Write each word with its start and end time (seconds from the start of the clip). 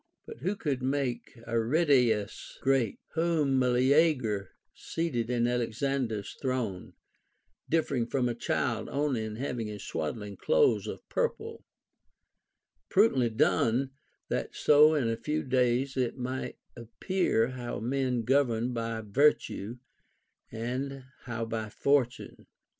But 0.25 0.37
who 0.39 0.55
could 0.55 0.81
make 0.81 1.37
Aridaeus 1.47 2.57
great, 2.59 2.97
whom 3.13 3.59
Meleager 3.59 4.55
seated 4.73 5.29
in 5.29 5.45
Alexander's 5.45 6.33
throne, 6.41 6.93
differing 7.69 8.07
from 8.07 8.27
a 8.27 8.33
child 8.33 8.89
only 8.89 9.23
in 9.23 9.35
having 9.35 9.67
his 9.67 9.83
sAvaddling 9.87 10.39
clothes 10.39 10.87
of 10.87 11.07
purple] 11.07 11.63
Prudently 12.89 13.29
done, 13.29 13.91
that 14.27 14.55
so 14.55 14.95
in 14.95 15.07
a 15.07 15.15
few 15.15 15.43
days 15.43 15.95
it 15.95 16.17
might 16.17 16.57
appear 16.75 17.49
how 17.49 17.79
men 17.79 18.23
govern 18.23 18.73
by 18.73 19.01
virtue, 19.01 19.77
and 20.51 21.03
how 21.25 21.45
by 21.45 21.69
fortune. 21.69 22.47